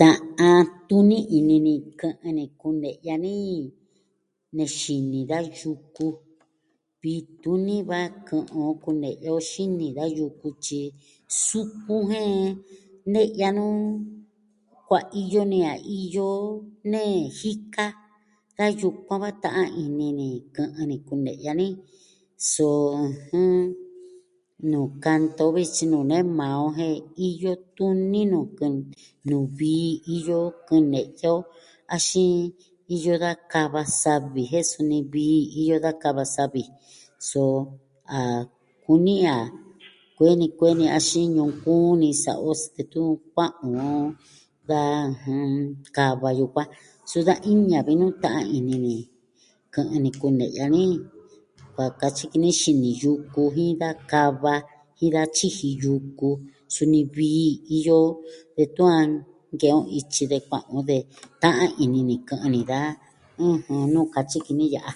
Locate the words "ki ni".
52.30-52.50, 64.46-64.66